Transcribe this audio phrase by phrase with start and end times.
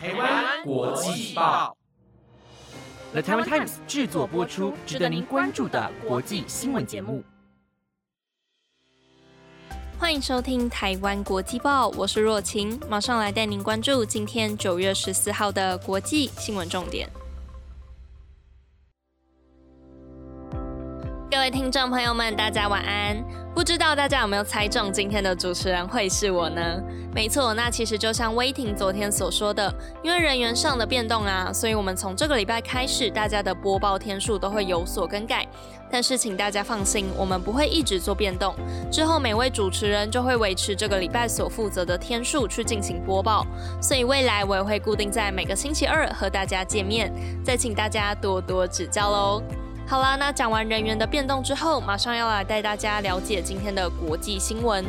[0.00, 1.76] 台湾国际报
[3.10, 7.24] ，The Taiwan Times 制作播出，值得您关注的国际新闻节目。
[9.98, 17.10] 欢迎收听台湾国际报，我是若晴，马上来带您关注今天九月十四号的国际新闻重点。
[21.38, 23.16] 各位听众朋友们，大家晚安。
[23.54, 26.82] 不知道大家有没有猜中今天的主持人会是我呢？
[27.14, 35.46] 没错，那其实就像威霆昨天所说的，因为人员上的变动啊，所以我们从这个礼拜开始，大家的播报天数都会有所更改。
[35.88, 38.52] 但是请大家放心，我们不会一直做变动。
[38.90, 43.46] 之后每位主持人就会维持这个礼拜所负责的天数去进行播报。
[43.80, 47.12] 所以未来我也会固定在每个星期二和大家见面，
[47.44, 49.40] 再请大家多多指教喽。
[49.88, 54.84] 好啦，那讲完人员的变动之后，马上要来带大家了解今天的国际新闻。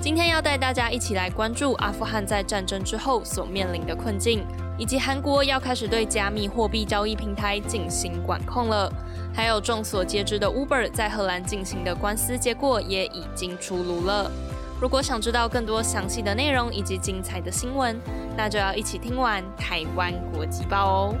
[0.00, 4.46] 今天要带大家一起来关注阿富汗在战争之后所面临的困境，
[4.78, 8.88] 以及韩国要开始对加密货币交易平台进行管控了。
[9.34, 14.30] 还有众所皆知的 Uber 在荷兰进行的官司结果也已经出炉了。
[14.80, 18.00] 如果想知道更多详细的内容以及精彩的新闻，
[18.36, 21.14] 那就要一起听完台湾国际报哦。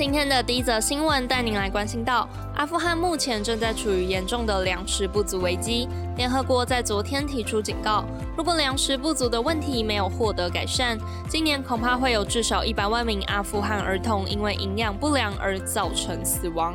[0.00, 5.86] 今天的第一则新闻带您来关心到，阿富汗目前正在处于严重的粮食不足危机。
[6.16, 8.02] 联合国在昨天提出警告，
[8.34, 10.98] 如果粮食不足的问题没有获得改善，
[11.28, 16.74] 今年恐怕会有至少一百万名阿富汗儿童因为营养不良而造成死亡。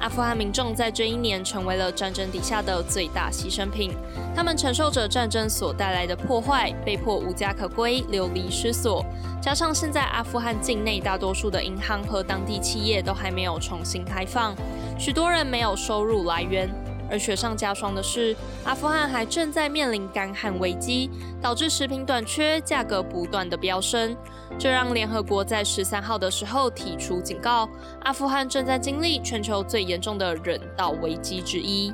[0.00, 3.92] 阿富汗民众在这一年成为了战争底下的最大牺牲品，
[4.34, 9.04] 他们承受着战争所带来的破坏，被迫无家可归，流离失所。
[9.40, 14.54] 加上现在阿富汗境内大多数的银行和当地企业都还没有重新开放，
[14.98, 16.68] 许多人没有收入来源。
[17.10, 24.16] 而雪上加霜的是，阿富汗还正在面临干旱危机，导致食品短缺，价格不断的飙升。
[24.58, 27.68] 这让联合国在十三号的时候提出警告，
[28.02, 31.92] 阿富汗正在经历全球最严重的人道危机之一。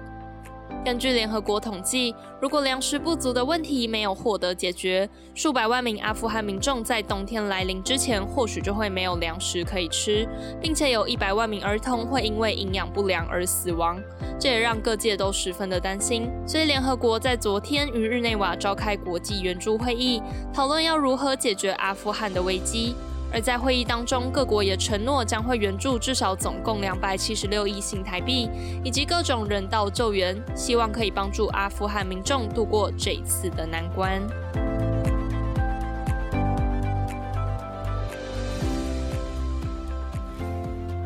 [0.85, 10.29] 根据联合国统计，如果粮食不足的问题没有获得解决，数百万名阿富汗民众在冬天来临之前，或许就会没有粮食可以吃，
[10.61, 13.99] 并且有一百万名儿童会因为营养不良而死亡。
[14.39, 16.31] 这也让各界都十分的担心。
[16.47, 20.21] 所以，联合国在昨天于日内瓦召开国际援助会议，
[20.53, 22.95] 讨论要如何解决阿富汗的危机。
[23.35, 28.49] 而在会议当中，各国也承诺将会援助至少总共两百七十六亿新台币，
[28.85, 34.23] 以及各种人道救援，希望可以帮助阿富汗民众度过这次的难关。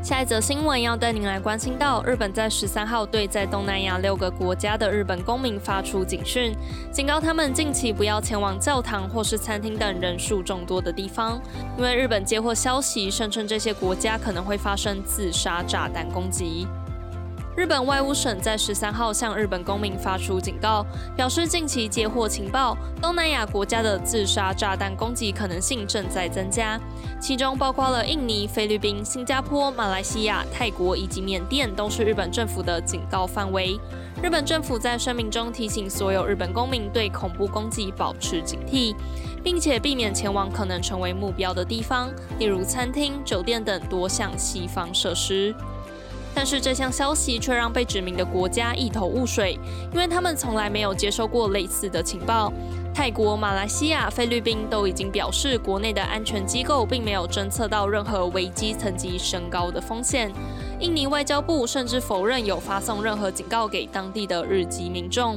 [0.08, 6.56] 下一则新闻要带您来关心到，日本在十三号对在东南亚六个国家的日本公民发出警讯，
[6.90, 11.38] 警告他们近期不要前往教堂或是餐厅等人数众多的地方，
[11.76, 16.66] 因为日本接获消息，声称这些国家可能会发生自杀炸弹攻击。
[17.58, 20.86] 日本外务省在十三号向日本公民发出警告，
[21.16, 26.78] 表示近期接获情报，东南亚国家的自杀炸弹攻击可能性正在增加，
[27.20, 33.76] 其中包括了印尼、菲律宾、新加坡、马来西亚、泰国以及缅甸，都是日本政府的警告范围。
[34.22, 38.94] 日本政府在声明中提醒所有日本公民对恐怖攻击保持警惕，
[39.42, 42.08] 并且避免前往可能成为目标的地方，
[42.38, 45.52] 例如餐厅、酒店等多项西方设施。
[46.38, 49.58] 但是这项消息却让被指名的国家一头雾水，
[49.92, 52.52] 因为他们从来没有接收过类似的情报。
[52.94, 60.32] 泰国、马来西亚、菲律宾都已经表示，国内的安全机构并没有侦测到任何危机层级升高的风险。
[60.78, 65.36] 印尼外交部甚至否认有发送任何警告给当地的日籍民众。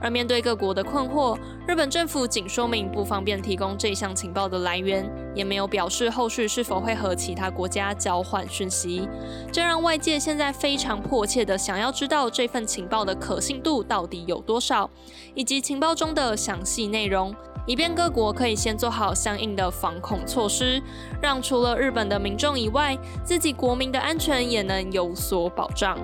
[0.00, 9.08] 而面对各国的困惑，日本政府仅说明不方便提供这项情报的来源，也没有表示后续是否会和其他国家交换讯息。
[9.52, 14.88] 这让外界现在非常迫切的想要知道这份情报的可信度到底有多少，
[15.34, 17.34] 以及情报中的详细内容，
[17.66, 20.82] 以便各国可以先做好相应的防控措施，
[21.20, 25.98] 让除了日本的民众以外，自己国民的安全也能有所保障。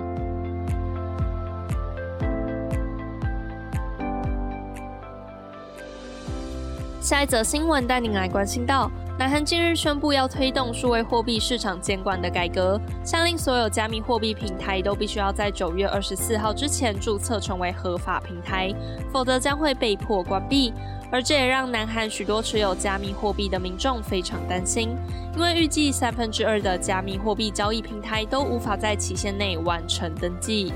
[7.07, 18.75] 下一则新闻带您来关心到，南韩近日宣布要推动数位货币市场监管的改革，下令所有加密货币平台都必须要在九月二十四号之前注册成为合法平台，
[19.09, 20.73] 否则将会被迫关闭。
[21.09, 24.89] 而这也让南韩许多持有加密货币的民众非常担心，
[25.33, 30.73] 因为预计三分之二的加密货币交易平台都无法在期限内完成登记。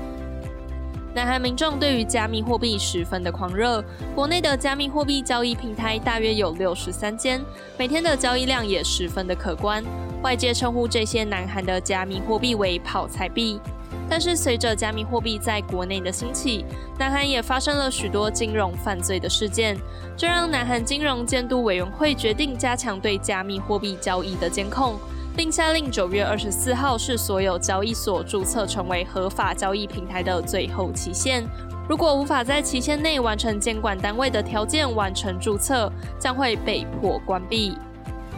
[1.14, 7.38] 南韩民众对于加密货币十分的狂热，国内的加密货币交易平台大约有六十三间，
[7.78, 9.84] 每天的交易量也十分的可观。
[10.22, 13.60] 外界称呼这些南韩的加密货币为跑财币。
[14.08, 16.64] 但是随着加密货币在国内的兴起，
[16.98, 19.76] 南韩也发生了许多金融犯罪的事件，
[20.16, 24.98] 这让南韩金融监督委员会决定加强对加密货币交易的监控。
[25.36, 31.44] 并下令九月二十四号是所有交易所注册成为合法交易平台的最后期限。
[31.88, 37.76] 如果无法在期限内完成监管单位的条件完成注册，将会被迫关闭。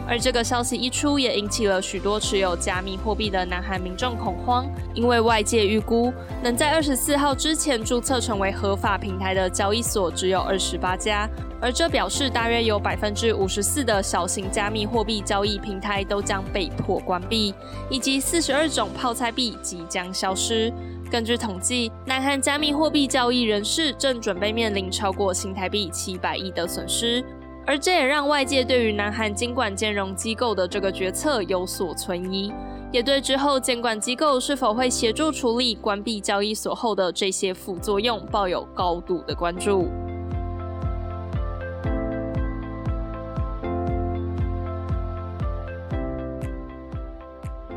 [0.06, 6.12] 而这个消息一出，也引起了许多持有加密货币的南韩民众恐慌，因为外界预估
[6.42, 11.26] 能在二十四号之前注册成为合法平台的交易所只有二十八家，
[11.64, 17.54] 而这表示大约有百分之五十四的小型加密货币交易平台都将被迫关闭，
[17.88, 20.70] 以及四十二种泡菜币即将消失。
[21.10, 27.24] 根据统计，南韩加密货币交易人士正准备面临超过新台币七百亿的损失。
[27.66, 32.52] 而这也让外界对于南韩监管金融机构的这个决策有所存疑，
[32.92, 39.88] 也对之后监管机构是否会协助处理关闭交易所后的这些副作用抱有高度的关注。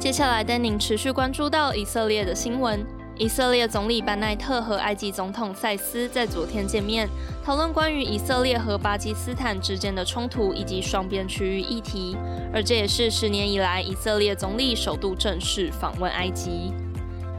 [0.08, 2.80] 接下来带您持续关注到以色列的新闻。
[3.18, 7.10] 以色列总理班奈特和埃及总统塞斯在昨天见面，
[7.44, 12.16] 讨论关于以色列和巴基斯坦之间的冲突以及双边区域议题，
[12.54, 16.72] 而这也是十年以来以色列总理首度正式访问埃及。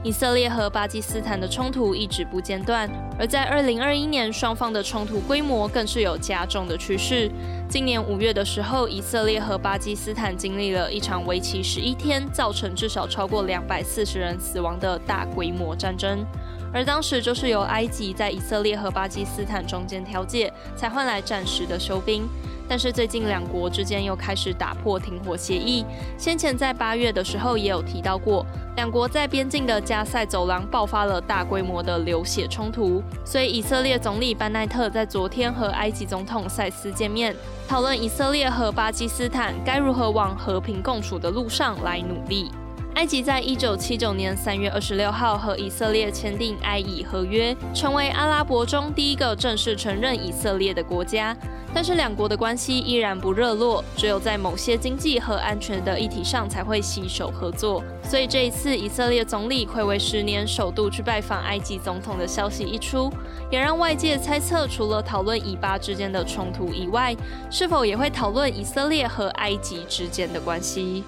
[0.04, 2.86] 以色列和巴基斯坦的冲突一直不间断，
[3.18, 7.28] 而在二零二一年，双方的冲突规模更是有加重的趋势。
[7.68, 16.24] 今年五月的时候，以色列和巴基斯坦经历了一场为期十一天、造成至少超过两百四十人死亡的大规模战争，
[16.72, 22.28] 而当时就是由埃及在以色列和巴基斯坦中间调解，才换来暂时的休兵。
[22.68, 25.84] 但是最近两国之间又开始打破停火协议。
[26.18, 28.44] 先前在八月的时候也有提到过，
[28.76, 33.02] 两国在边境的加塞走廊爆发了大规模的流血冲突。
[33.24, 37.34] 所以以色列总理班奈特在昨天和埃及总统塞斯见面，
[37.66, 42.50] 讨论以色列和巴基斯坦该如何往和平共处的路上来努力。
[42.98, 51.36] 埃及在一九七九年三月二十六号和以色列签订埃以合约，成为阿拉伯中第一个正式承认以色列的国家。
[51.72, 57.84] 但是两国的关系依然不热络，只有在某些经济和安全的议题上才会携手合作。
[58.02, 63.12] 所以这一次以色列总理会为十年首度去拜访埃及总统的消息一出，
[63.48, 67.14] 也让外界猜测，除了讨论以巴之间的冲突以外，
[67.48, 71.04] 是否也会讨论以色列和埃及之间的关系？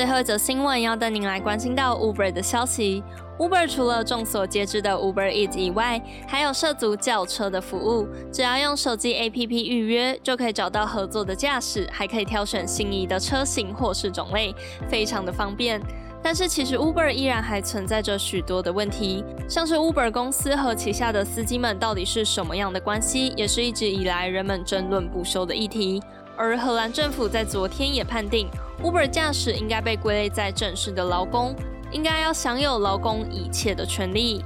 [0.00, 3.04] 最后一则新闻要带您来关心到 Uber 的消息。
[3.38, 8.08] Uber 除了众所皆知的 Uber Eat 以外，还有涉足轿车的服务。
[8.32, 14.54] 只要用手机 APP 预约，就可以找到合作的驾驶，还可以挑选心仪的车型或是种类，
[14.88, 15.78] 非常的方便。
[16.22, 26.02] 但是其实 Uber 依然还存在着许多的问题，像是 Uber 公司和旗下的司机们到底是什么样的关系，也是一直以来人们争论不休的议题。
[26.38, 28.48] 而荷兰政府在昨天也判定。
[28.82, 31.54] Uber 驾驶应该被归类在正式的劳工，
[31.92, 34.42] 应该要享有劳工一切的权利。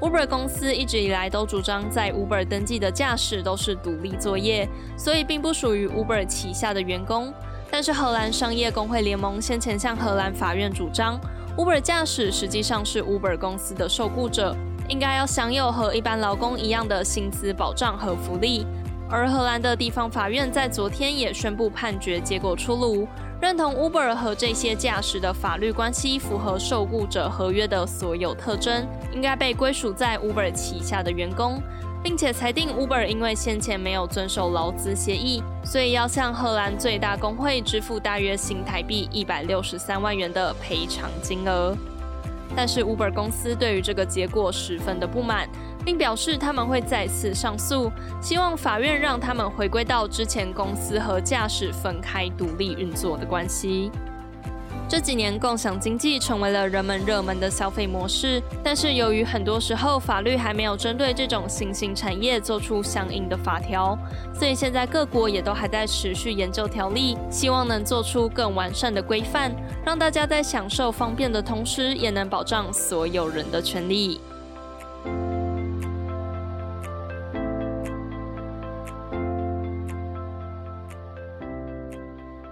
[0.00, 7.32] Uber 公司一直以来都主张，在 Uber 登记的驾驶都是独立作业，所以并不属于 Uber 旗下的员工。
[7.70, 11.20] 但是荷兰商业工会联盟先前向荷兰法院主张
[11.56, 14.56] ，Uber 驾驶实际上是 Uber 公司的受雇者，
[14.88, 18.66] 应该要享有和一般劳工一样的薪资保障和福利。
[19.08, 23.06] 而荷兰的地方法院在昨天也宣布判决结果出炉，
[23.40, 31.58] 认同 Uber 和这些驾驶的法律关系符合受雇者合约的所有特征，应该被归属在 Uber 旗下的员工，
[32.02, 41.74] 并且裁定 Uber 因为先前没有遵守劳资协议，所以要向荷兰最大工会支付大约新台币一百六十三万元的赔偿金额。
[42.56, 45.48] 但是 Uber 公司对于这个结果十分的不满。
[45.84, 47.90] 并表示他们会再次上诉，
[48.20, 53.90] 希望法院让他们回归到之前公司和驾驶分开独立运作的关系。
[54.90, 63.96] 这几年，共享经济成为了人们热门的消费模式，但是由于很多时候法律还没有针对这种新兴产业做出相应的法条，
[64.34, 69.52] 所以现在各国也都还在持续研究条例，希望能做出更完善的规范，
[69.86, 74.20] 让大家在享受方便的同时，也能保障所有人的权利。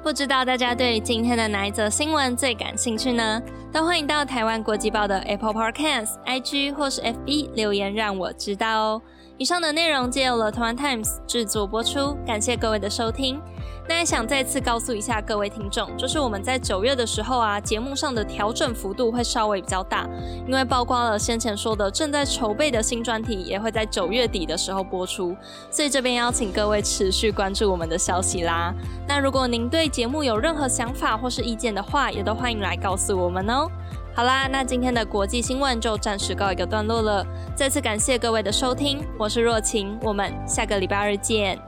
[0.02, 3.42] 不知道大家对今天的哪一则新闻最感兴趣呢？
[3.72, 9.02] 都欢迎到台湾国际报的 Apple Podcasts、IG 或是 FB 留言让我知道哦。
[9.36, 13.40] 以上的内容皆由了台湾 Times 制作播出，感谢各位的收听。
[13.88, 20.06] 那也想再次告诉一下各位听众，就是我们在九月的时候啊，节目上的调整幅度会稍微比较大，
[20.46, 25.34] 因为曝光了先前说的正在筹备的新专题，也会在九月底的时候播出，
[25.70, 28.74] 所以这边邀请各位持续关注我们的消息啦。
[29.06, 33.66] 那如果您对节目有任何想法或是意见的话，也都欢迎来告诉我们哦。
[34.14, 37.26] 好啦，那今天的国际新闻就暂时告一个段落了，
[37.56, 41.67] 再次感谢各位的收听，我是若晴，我们下个礼拜二见。